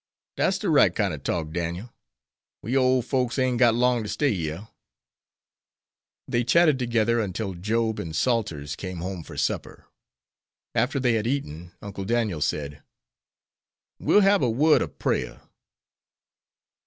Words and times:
"Dat's 0.35 0.57
de 0.57 0.67
right 0.67 0.95
kine 0.95 1.13
ob 1.13 1.23
talk, 1.23 1.49
Dan'el. 1.51 1.93
We 2.63 2.75
ole 2.75 3.03
folks 3.03 3.37
ain't 3.37 3.59
got 3.59 3.75
long 3.75 4.01
ter 4.01 4.07
stay 4.07 4.29
yere." 4.31 4.67
They 6.27 6.43
chatted 6.43 6.79
together 6.79 7.19
until 7.21 7.53
Job 7.53 7.99
and 7.99 8.15
Salters 8.15 8.75
came 8.75 8.97
home 8.97 9.21
for 9.23 9.37
supper. 9.37 9.85
After 10.73 10.99
they 10.99 11.13
had 11.13 11.27
eaten, 11.27 11.73
Uncle 11.83 12.05
Daniel 12.05 12.41
said: 12.41 12.81
"We'll 13.99 14.21
hab 14.21 14.41
a 14.41 14.49
word 14.49 14.81
ob 14.81 14.97
prayer." 14.97 15.39